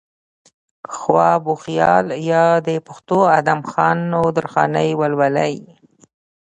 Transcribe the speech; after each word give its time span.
خواب 0.95 1.41
وخيال 1.51 2.05
يا 2.31 2.47
د 2.67 2.69
پښتو 2.87 3.19
ادم 3.39 3.59
خان 3.71 3.99
و 4.21 4.23
درخانۍ 4.37 4.89
ولولئ 4.99 5.55